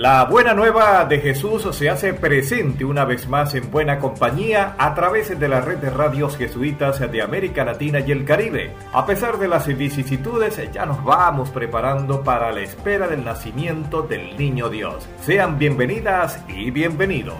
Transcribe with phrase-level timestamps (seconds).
[0.00, 4.94] La buena nueva de Jesús se hace presente una vez más en buena compañía a
[4.94, 8.72] través de la red de radios jesuitas de América Latina y el Caribe.
[8.94, 14.38] A pesar de las vicisitudes, ya nos vamos preparando para la espera del nacimiento del
[14.38, 15.06] niño Dios.
[15.20, 17.36] Sean bienvenidas y bienvenidos.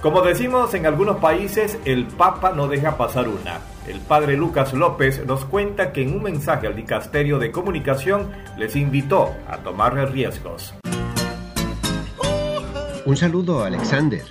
[0.00, 3.58] Como decimos en algunos países, el Papa no deja pasar una.
[3.88, 8.76] El padre Lucas López nos cuenta que en un mensaje al dicasterio de comunicación les
[8.76, 10.76] invitó a tomar riesgos.
[13.06, 14.24] Un saludo a Alexander.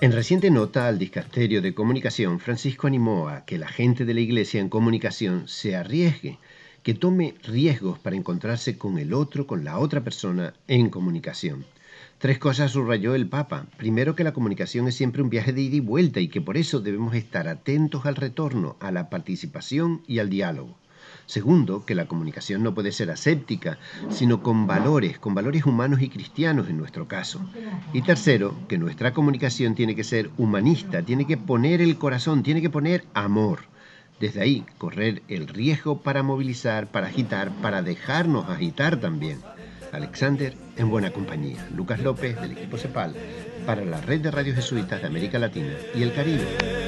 [0.00, 4.18] En reciente nota al Discasterio de Comunicación, Francisco animó a que la gente de la
[4.18, 6.38] Iglesia en comunicación se arriesgue,
[6.82, 11.64] que tome riesgos para encontrarse con el otro, con la otra persona en comunicación.
[12.18, 13.66] Tres cosas subrayó el Papa.
[13.76, 16.56] Primero, que la comunicación es siempre un viaje de ida y vuelta y que por
[16.56, 20.76] eso debemos estar atentos al retorno, a la participación y al diálogo.
[21.28, 23.76] Segundo, que la comunicación no puede ser aséptica,
[24.08, 27.38] sino con valores, con valores humanos y cristianos en nuestro caso.
[27.92, 32.62] Y tercero, que nuestra comunicación tiene que ser humanista, tiene que poner el corazón, tiene
[32.62, 33.60] que poner amor.
[34.18, 39.42] Desde ahí, correr el riesgo para movilizar, para agitar, para dejarnos agitar también.
[39.92, 41.68] Alexander en buena compañía.
[41.76, 43.14] Lucas López del equipo CEPAL
[43.66, 46.87] para la red de radios jesuitas de América Latina y el Caribe.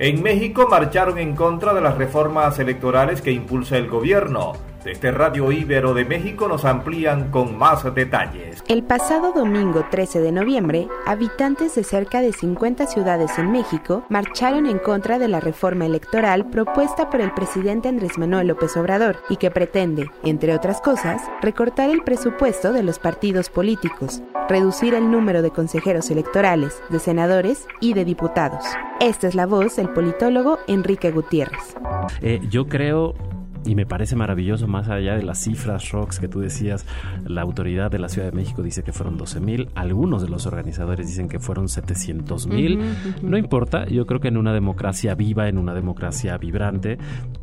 [0.00, 4.52] En México marcharon en contra de las reformas electorales que impulsa el gobierno.
[4.88, 8.64] Desde Radio Ibero de México nos amplían con más detalles.
[8.68, 14.64] El pasado domingo 13 de noviembre, habitantes de cerca de 50 ciudades en México marcharon
[14.64, 19.36] en contra de la reforma electoral propuesta por el presidente Andrés Manuel López Obrador y
[19.36, 25.42] que pretende, entre otras cosas, recortar el presupuesto de los partidos políticos, reducir el número
[25.42, 28.64] de consejeros electorales, de senadores y de diputados.
[29.00, 31.76] Esta es la voz del politólogo Enrique Gutiérrez.
[32.22, 33.14] Eh, yo creo
[33.68, 36.86] y me parece maravilloso, más allá de las cifras, Rocks, que tú decías,
[37.26, 40.46] la autoridad de la Ciudad de México dice que fueron 12 mil, algunos de los
[40.46, 42.80] organizadores dicen que fueron 700 mil.
[43.20, 46.96] No importa, yo creo que en una democracia viva, en una democracia vibrante,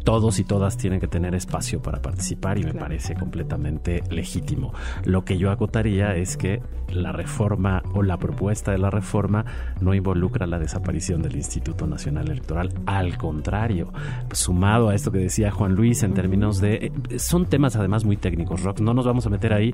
[0.03, 4.73] todos y todas tienen que tener espacio para participar y me parece completamente legítimo.
[5.03, 9.45] Lo que yo acotaría es que la reforma o la propuesta de la reforma
[9.79, 13.93] no involucra la desaparición del Instituto Nacional Electoral, al contrario,
[14.31, 16.91] sumado a esto que decía Juan Luis, en términos de...
[17.09, 19.71] Eh, son temas además muy técnicos, Rock, no nos vamos a meter ahí,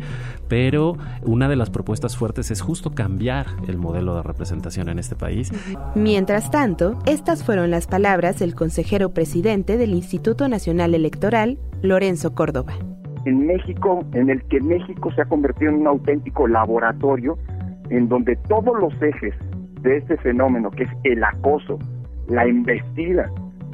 [0.49, 5.15] pero una de las propuestas fuertes es justo cambiar el modelo de representación en este
[5.15, 5.53] país.
[5.95, 12.73] Mientras tanto, estas fueron las palabras del consejero presidente del Instituto Nacional Electoral, Lorenzo Córdoba.
[13.25, 17.37] En México, en el que México se ha convertido en un auténtico laboratorio
[17.89, 19.35] en donde todos los ejes
[19.81, 21.77] de este fenómeno, que es el acoso,
[22.27, 23.29] la investida,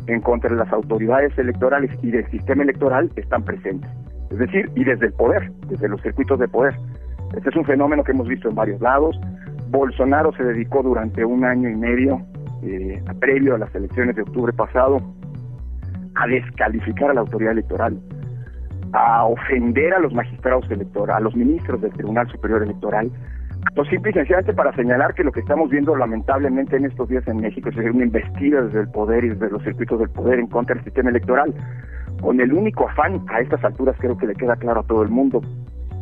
[0.07, 3.90] en contra de las autoridades electorales y del sistema electoral están presentes.
[4.31, 6.75] Es decir, y desde el poder, desde los circuitos de poder.
[7.35, 9.19] Este es un fenómeno que hemos visto en varios lados.
[9.69, 12.22] Bolsonaro se dedicó durante un año y medio,
[12.63, 15.01] eh, previo a las elecciones de octubre pasado,
[16.16, 18.00] a descalificar a la autoridad electoral,
[18.94, 23.12] a ofender a los magistrados electorales, a los ministros del Tribunal Superior Electoral,
[23.75, 27.28] pues simple y sencillamente para señalar que lo que estamos viendo lamentablemente en estos días
[27.28, 30.47] en México es una investida desde el poder y desde los circuitos del poder en
[30.47, 31.53] contra del sistema electoral,
[32.22, 35.09] con el único afán, a estas alturas creo que le queda claro a todo el
[35.09, 35.41] mundo,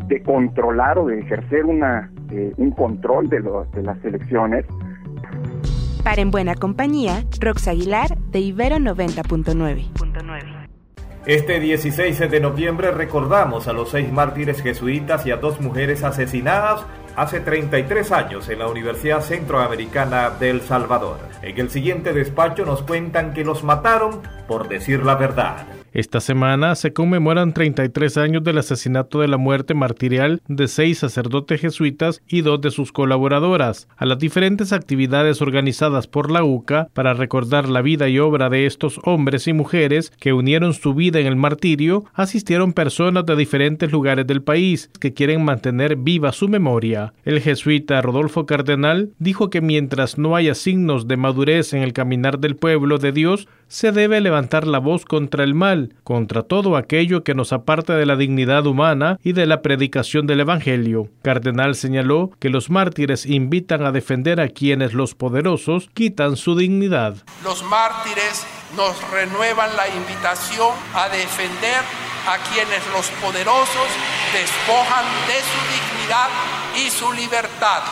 [0.08, 3.42] de controlar o de ejercer una, eh, un control de,
[3.74, 4.66] de las elecciones.
[6.03, 10.06] Para En Buena Compañía, Rox Aguilar, de Ibero 90.9.
[11.26, 16.85] Este 16 de noviembre recordamos a los seis mártires jesuitas y a dos mujeres asesinadas
[17.16, 21.20] hace 33 años en la Universidad Centroamericana de El Salvador.
[21.41, 25.66] En el siguiente despacho nos cuentan que los mataron por decir la verdad.
[25.96, 31.62] Esta semana se conmemoran 33 años del asesinato de la muerte martirial de seis sacerdotes
[31.62, 33.88] jesuitas y dos de sus colaboradoras.
[33.96, 38.66] A las diferentes actividades organizadas por la UCA para recordar la vida y obra de
[38.66, 43.90] estos hombres y mujeres que unieron su vida en el martirio, asistieron personas de diferentes
[43.90, 47.14] lugares del país que quieren mantener viva su memoria.
[47.24, 52.40] El jesuita Rodolfo Cardenal dijo que mientras no haya signos de madurez en el caminar
[52.40, 57.23] del pueblo de Dios, se debe levantar la voz contra el mal contra todo aquello
[57.23, 61.09] que nos aparta de la dignidad humana y de la predicación del Evangelio.
[61.22, 67.16] Cardenal señaló que los mártires invitan a defender a quienes los poderosos quitan su dignidad.
[67.43, 68.46] Los mártires
[68.76, 71.82] nos renuevan la invitación a defender
[72.28, 73.90] a quienes los poderosos
[74.34, 76.29] despojan de su dignidad
[76.76, 77.84] y su libertad.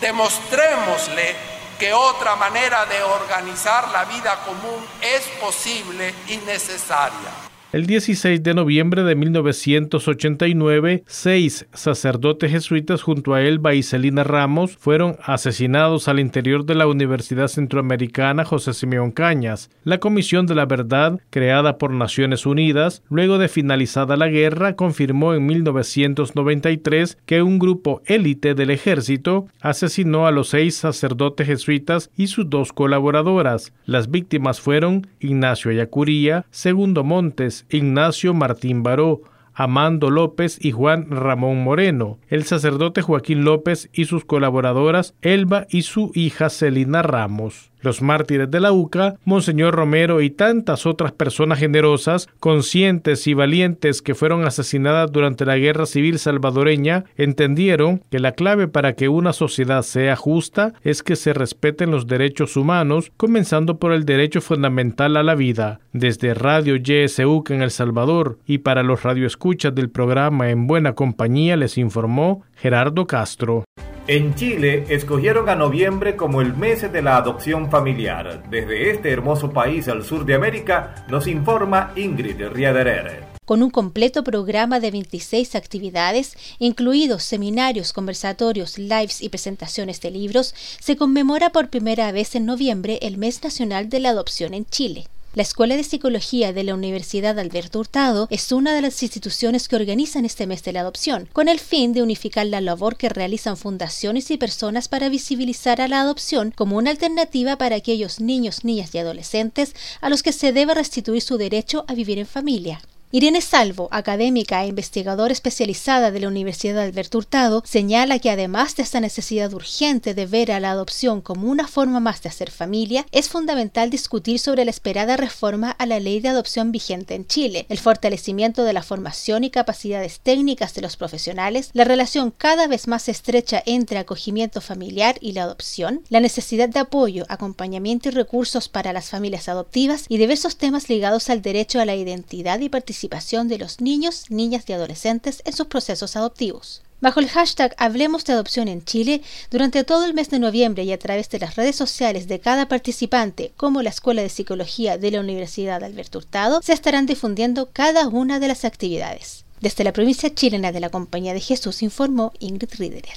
[0.00, 1.49] Demostrémosle
[1.80, 7.49] que otra manera de organizar la vida común es posible y necesaria.
[7.72, 14.76] El 16 de noviembre de 1989, seis sacerdotes jesuitas junto a Elba y Celina Ramos
[14.76, 19.70] fueron asesinados al interior de la Universidad Centroamericana José Simeón Cañas.
[19.84, 25.34] La Comisión de la Verdad, creada por Naciones Unidas, luego de finalizada la guerra, confirmó
[25.34, 32.26] en 1993 que un grupo élite del ejército asesinó a los seis sacerdotes jesuitas y
[32.26, 33.72] sus dos colaboradoras.
[33.84, 39.22] Las víctimas fueron Ignacio Ayacuría, Segundo Montes, Ignacio Martín Baró,
[39.52, 45.82] Amando López y Juan Ramón Moreno, el sacerdote Joaquín López y sus colaboradoras Elba y
[45.82, 51.58] su hija Celina Ramos los mártires de la UCA, Monseñor Romero y tantas otras personas
[51.58, 58.32] generosas, conscientes y valientes que fueron asesinadas durante la Guerra Civil salvadoreña, entendieron que la
[58.32, 63.78] clave para que una sociedad sea justa es que se respeten los derechos humanos, comenzando
[63.78, 65.80] por el derecho fundamental a la vida.
[65.92, 71.56] Desde Radio YSUC en El Salvador y para los radioescuchas del programa En Buena Compañía
[71.56, 73.64] les informó Gerardo Castro.
[74.12, 78.42] En Chile escogieron a noviembre como el mes de la adopción familiar.
[78.50, 84.22] Desde este hermoso país al sur de América nos informa Ingrid Riederer con un completo
[84.22, 91.68] programa de 26 actividades, incluidos seminarios, conversatorios, lives y presentaciones de libros, se conmemora por
[91.68, 95.08] primera vez en noviembre el Mes Nacional de la Adopción en Chile.
[95.32, 99.76] La Escuela de Psicología de la Universidad Alberto Hurtado es una de las instituciones que
[99.76, 103.56] organizan este mes de la adopción, con el fin de unificar la labor que realizan
[103.56, 108.92] fundaciones y personas para visibilizar a la adopción como una alternativa para aquellos niños, niñas
[108.92, 112.80] y adolescentes a los que se debe restituir su derecho a vivir en familia.
[113.12, 118.84] Irene Salvo, académica e investigadora especializada de la Universidad Alberto Hurtado, señala que además de
[118.84, 123.04] esta necesidad urgente de ver a la adopción como una forma más de hacer familia,
[123.10, 127.66] es fundamental discutir sobre la esperada reforma a la ley de adopción vigente en Chile,
[127.68, 132.86] el fortalecimiento de la formación y capacidades técnicas de los profesionales, la relación cada vez
[132.86, 138.68] más estrecha entre acogimiento familiar y la adopción, la necesidad de apoyo, acompañamiento y recursos
[138.68, 142.99] para las familias adoptivas y diversos temas ligados al derecho a la identidad y participación
[143.00, 146.82] participación de los niños, niñas y adolescentes en sus procesos adoptivos.
[147.00, 150.92] Bajo el hashtag Hablemos de Adopción en Chile, durante todo el mes de noviembre y
[150.92, 155.10] a través de las redes sociales de cada participante, como la Escuela de Psicología de
[155.10, 159.46] la Universidad de Alberto Hurtado, se estarán difundiendo cada una de las actividades.
[159.62, 163.16] Desde la provincia chilena de la Compañía de Jesús informó Ingrid Riederer.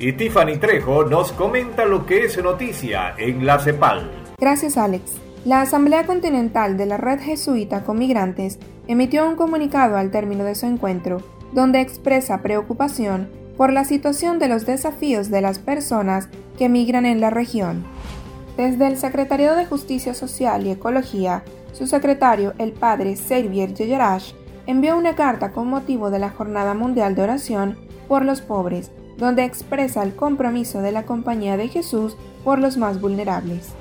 [0.00, 4.10] Y Tiffany Trejo nos comenta lo que es noticia en la CEPAL.
[4.40, 5.23] Gracias, Alex.
[5.44, 10.54] La Asamblea Continental de la Red Jesuita con Migrantes emitió un comunicado al término de
[10.54, 11.20] su encuentro,
[11.52, 17.20] donde expresa preocupación por la situación de los desafíos de las personas que migran en
[17.20, 17.84] la región.
[18.56, 21.44] Desde el Secretariado de Justicia Social y Ecología,
[21.74, 24.32] su secretario, el padre Xavier Yeyarash,
[24.66, 27.76] envió una carta con motivo de la Jornada Mundial de Oración
[28.08, 32.98] por los Pobres, donde expresa el compromiso de la Compañía de Jesús por los más
[32.98, 33.74] vulnerables.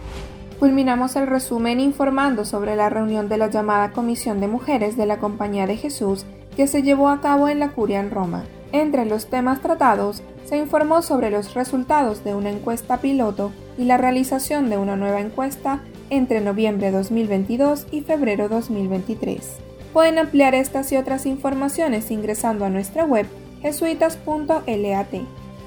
[0.59, 5.17] Culminamos el resumen informando sobre la reunión de la llamada Comisión de Mujeres de la
[5.17, 8.43] Compañía de Jesús que se llevó a cabo en la Curia en Roma.
[8.71, 13.97] Entre los temas tratados, se informó sobre los resultados de una encuesta piloto y la
[13.97, 19.57] realización de una nueva encuesta entre noviembre 2022 y febrero 2023.
[19.93, 23.27] Pueden ampliar estas y otras informaciones ingresando a nuestra web
[23.61, 25.13] jesuitas.lat.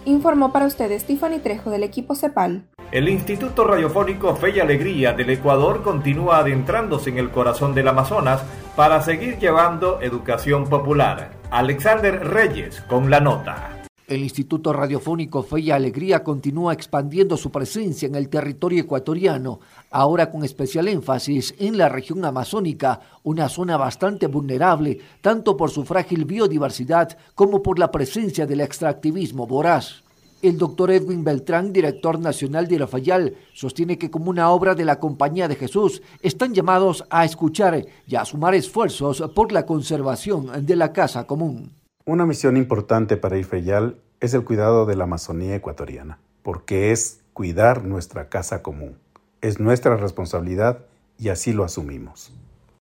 [0.05, 2.65] Informó para ustedes Tiffany Trejo del equipo CEPAL.
[2.93, 8.43] El Instituto Radiofónico Fe y Alegría del Ecuador continúa adentrándose en el corazón del Amazonas
[8.77, 11.33] para seguir llevando educación popular.
[11.51, 13.83] Alexander Reyes con la nota.
[14.07, 19.59] El Instituto Radiofónico Fe y Alegría continúa expandiendo su presencia en el territorio ecuatoriano,
[19.91, 25.85] ahora con especial énfasis en la región amazónica, una zona bastante vulnerable tanto por su
[25.85, 30.06] frágil biodiversidad como por la presencia del extractivismo voraz.
[30.43, 34.85] El doctor Edwin Beltrán, director nacional de la Fayal, sostiene que como una obra de
[34.85, 40.67] la Compañía de Jesús están llamados a escuchar y a sumar esfuerzos por la conservación
[40.67, 41.73] de la casa común.
[42.05, 47.85] Una misión importante para IFEYAL es el cuidado de la Amazonía ecuatoriana, porque es cuidar
[47.85, 48.99] nuestra casa común.
[49.41, 50.85] Es nuestra responsabilidad
[51.19, 52.31] y así lo asumimos.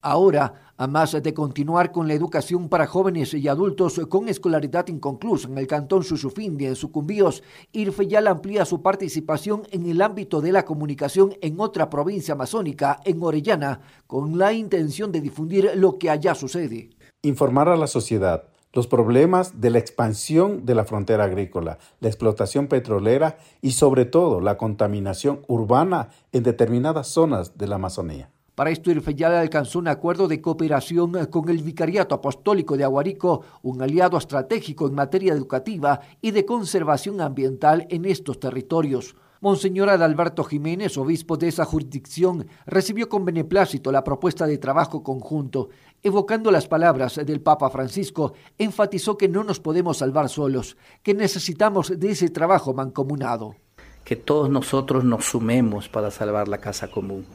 [0.03, 5.47] Ahora, a más de continuar con la educación para jóvenes y adultos con escolaridad inconclusa
[5.47, 10.65] en el cantón Susufindi, en Sucumbíos, Irfeyal amplía su participación en el ámbito de la
[10.65, 16.33] comunicación en otra provincia amazónica, en Orellana, con la intención de difundir lo que allá
[16.33, 16.89] sucede.
[17.21, 22.67] Informar a la sociedad los problemas de la expansión de la frontera agrícola, la explotación
[22.67, 28.31] petrolera y sobre todo la contaminación urbana en determinadas zonas de la Amazonía.
[28.55, 33.81] Para esto, Irfeyal alcanzó un acuerdo de cooperación con el Vicariato Apostólico de Aguarico, un
[33.81, 39.15] aliado estratégico en materia educativa y de conservación ambiental en estos territorios.
[39.39, 45.69] Monseñor Adalberto Jiménez, obispo de esa jurisdicción, recibió con beneplácito la propuesta de trabajo conjunto.
[46.03, 51.99] Evocando las palabras del Papa Francisco, enfatizó que no nos podemos salvar solos, que necesitamos
[51.99, 53.55] de ese trabajo mancomunado.
[54.03, 57.25] Que todos nosotros nos sumemos para salvar la casa común.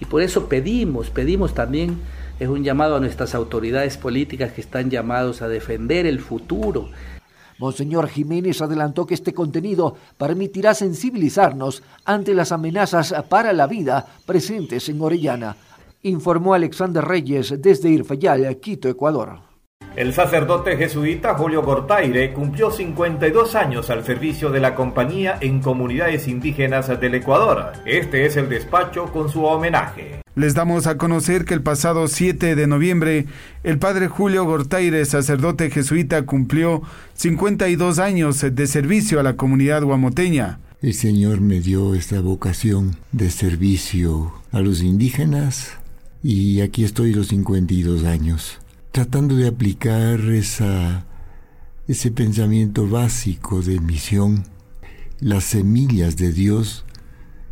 [0.00, 2.00] Y por eso pedimos, pedimos también,
[2.38, 6.90] es un llamado a nuestras autoridades políticas que están llamados a defender el futuro.
[7.58, 14.88] Monseñor Jiménez adelantó que este contenido permitirá sensibilizarnos ante las amenazas para la vida presentes
[14.90, 15.56] en Orellana,
[16.02, 19.45] informó Alexander Reyes desde Irfayal, Quito, Ecuador.
[19.96, 26.28] El sacerdote jesuita Julio Gortaire cumplió 52 años al servicio de la compañía en comunidades
[26.28, 27.72] indígenas del Ecuador.
[27.86, 30.20] Este es el despacho con su homenaje.
[30.34, 33.24] Les damos a conocer que el pasado 7 de noviembre,
[33.64, 36.82] el padre Julio Gortaire, sacerdote jesuita, cumplió
[37.14, 40.58] 52 años de servicio a la comunidad guamoteña.
[40.82, 45.72] El Señor me dio esta vocación de servicio a los indígenas
[46.22, 48.58] y aquí estoy los 52 años
[48.96, 54.44] tratando de aplicar ese pensamiento básico de misión.
[55.20, 56.86] Las semillas de Dios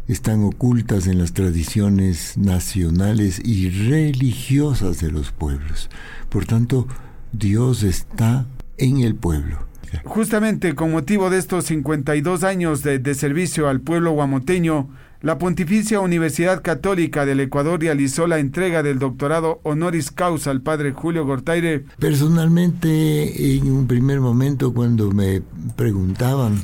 [0.09, 5.91] están ocultas en las tradiciones nacionales y religiosas de los pueblos.
[6.31, 6.89] Por tanto,
[7.33, 8.47] Dios está
[8.79, 9.67] en el pueblo.
[10.03, 14.89] Justamente con motivo de estos 52 años de, de servicio al pueblo guamoteño,
[15.25, 20.93] la Pontificia Universidad Católica del Ecuador realizó la entrega del doctorado honoris causa al padre
[20.93, 21.87] Julio Gortaire.
[21.99, 25.40] Personalmente, en un primer momento cuando me
[25.76, 26.62] preguntaban,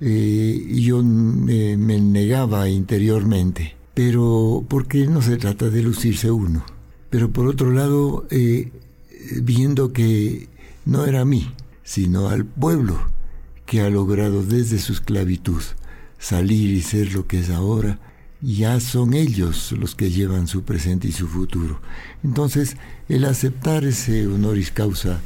[0.00, 6.64] eh, yo me, negaba interiormente, pero porque no se trata de lucirse uno.
[7.10, 8.72] Pero por otro lado, eh,
[9.40, 10.48] viendo que
[10.84, 11.48] no era a mí,
[11.84, 12.98] sino al pueblo
[13.66, 15.62] que ha logrado desde su esclavitud
[16.20, 17.98] salir y ser lo que es ahora,
[18.42, 21.80] ya son ellos los que llevan su presente y su futuro.
[22.22, 22.76] Entonces,
[23.08, 25.20] el aceptar ese honoris causa,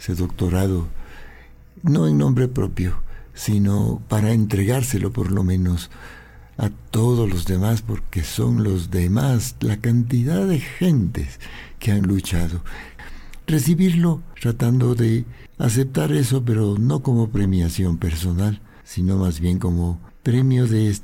[0.00, 0.88] ese doctorado,
[1.82, 3.02] no en nombre propio,
[3.34, 5.90] sino para entregárselo por lo menos
[6.56, 11.38] a todos los demás, porque son los demás, la cantidad de gentes
[11.78, 12.62] que han luchado.
[13.46, 15.24] Recibirlo tratando de
[15.58, 20.96] aceptar eso, pero no como premiación personal, sino más bien como premio de,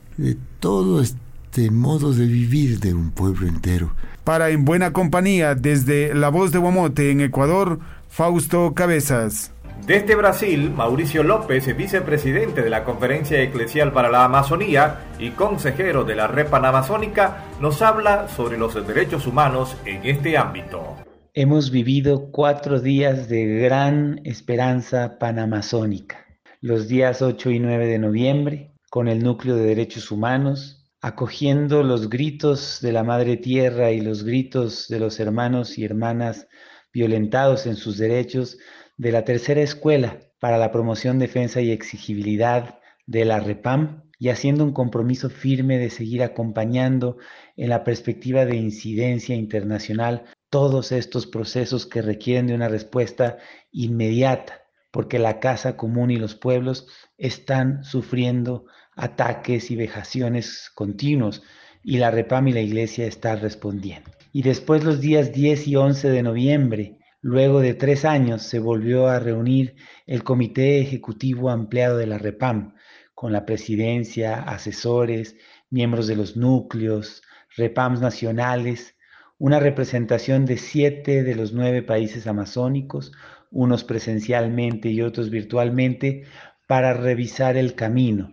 [0.58, 3.94] todo este modo de vivir de un pueblo entero.
[4.24, 9.52] Para En Buena Compañía, desde La Voz de Guamote en Ecuador, Fausto Cabezas.
[9.86, 16.14] Desde Brasil, Mauricio López, vicepresidente de la Conferencia Eclesial para la Amazonía y consejero de
[16.14, 20.96] la Red Panamazónica, nos habla sobre los derechos humanos en este ámbito.
[21.34, 26.23] Hemos vivido cuatro días de gran esperanza panamazónica.
[26.66, 32.08] Los días 8 y 9 de noviembre, con el núcleo de derechos humanos, acogiendo los
[32.08, 36.48] gritos de la Madre Tierra y los gritos de los hermanos y hermanas
[36.90, 38.56] violentados en sus derechos
[38.96, 44.64] de la tercera escuela para la promoción, defensa y exigibilidad de la REPAM y haciendo
[44.64, 47.18] un compromiso firme de seguir acompañando
[47.58, 53.36] en la perspectiva de incidencia internacional todos estos procesos que requieren de una respuesta
[53.70, 54.63] inmediata,
[54.94, 56.86] porque la casa común y los pueblos
[57.18, 61.42] están sufriendo ataques y vejaciones continuos
[61.82, 64.12] y la REPAM y la iglesia está respondiendo.
[64.32, 69.08] Y después los días 10 y 11 de noviembre, luego de tres años, se volvió
[69.08, 69.74] a reunir
[70.06, 72.76] el Comité Ejecutivo Ampliado de la REPAM,
[73.16, 75.34] con la presidencia, asesores,
[75.70, 77.22] miembros de los núcleos,
[77.56, 78.94] REPAMs nacionales,
[79.38, 83.10] una representación de siete de los nueve países amazónicos,
[83.54, 86.24] unos presencialmente y otros virtualmente,
[86.66, 88.30] para revisar el camino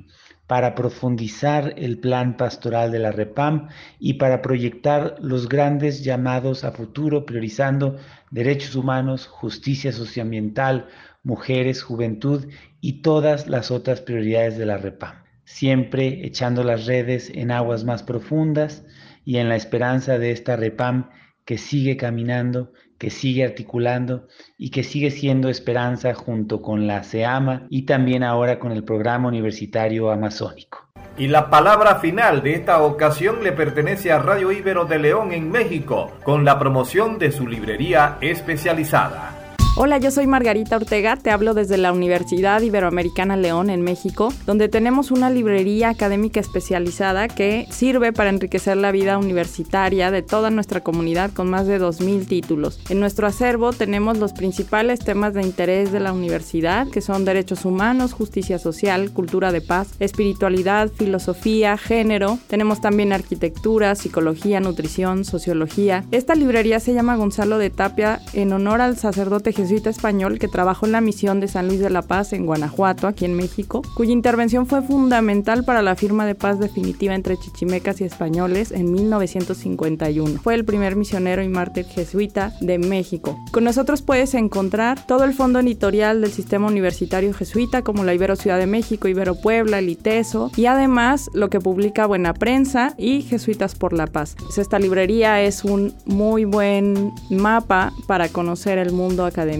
[0.51, 6.73] para profundizar el plan pastoral de la REPAM y para proyectar los grandes llamados a
[6.73, 7.95] futuro, priorizando
[8.31, 10.87] derechos humanos, justicia socioambiental,
[11.23, 12.47] mujeres, juventud
[12.81, 18.03] y todas las otras prioridades de la REPAM, siempre echando las redes en aguas más
[18.03, 18.83] profundas
[19.23, 21.11] y en la esperanza de esta REPAM
[21.45, 24.27] que sigue caminando, que sigue articulando
[24.59, 29.27] y que sigue siendo esperanza junto con la SEAMA y también ahora con el programa
[29.27, 30.87] universitario amazónico.
[31.17, 35.49] Y la palabra final de esta ocasión le pertenece a Radio Ibero de León en
[35.49, 39.40] México, con la promoción de su librería especializada.
[39.77, 44.67] Hola, yo soy Margarita Ortega, te hablo desde la Universidad Iberoamericana León en México, donde
[44.67, 50.81] tenemos una librería académica especializada que sirve para enriquecer la vida universitaria de toda nuestra
[50.81, 52.81] comunidad con más de 2.000 títulos.
[52.89, 57.63] En nuestro acervo tenemos los principales temas de interés de la universidad, que son derechos
[57.63, 62.39] humanos, justicia social, cultura de paz, espiritualidad, filosofía, género.
[62.47, 66.03] Tenemos también arquitectura, psicología, nutrición, sociología.
[66.11, 70.87] Esta librería se llama Gonzalo de Tapia en honor al sacerdote jesuita español que trabajó
[70.87, 74.11] en la misión de San Luis de la Paz en Guanajuato, aquí en México, cuya
[74.11, 80.39] intervención fue fundamental para la firma de paz definitiva entre chichimecas y españoles en 1951.
[80.41, 83.37] Fue el primer misionero y mártir jesuita de México.
[83.51, 88.35] Con nosotros puedes encontrar todo el fondo editorial del sistema universitario jesuita, como la Ibero
[88.35, 93.21] Ciudad de México, Ibero Puebla, el ITESO, y además lo que publica Buena Prensa y
[93.21, 94.35] Jesuitas por la Paz.
[94.57, 99.50] Esta librería es un muy buen mapa para conocer el mundo académico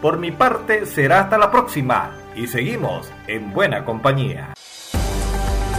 [0.00, 4.54] por mi parte será hasta la próxima y seguimos en buena compañía.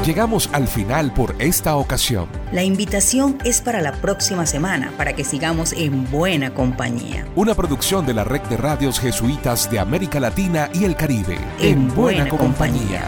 [0.06, 2.28] Llegamos al final por esta ocasión.
[2.51, 7.28] La invitación es para la próxima semana para que sigamos en buena compañía.
[7.36, 11.38] Una producción de la red de radios jesuitas de América Latina y el Caribe.
[11.60, 13.04] En, buena, compañía.